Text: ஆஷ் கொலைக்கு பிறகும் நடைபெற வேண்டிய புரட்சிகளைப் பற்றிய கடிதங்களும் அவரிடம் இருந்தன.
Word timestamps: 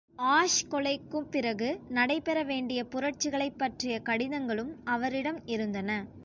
ஆஷ் 0.27 0.61
கொலைக்கு 0.69 1.19
பிறகும் 1.29 1.83
நடைபெற 1.89 2.43
வேண்டிய 2.43 2.85
புரட்சிகளைப் 2.85 3.57
பற்றிய 3.57 3.99
கடிதங்களும் 4.01 4.73
அவரிடம் 4.87 5.39
இருந்தன. 5.47 5.89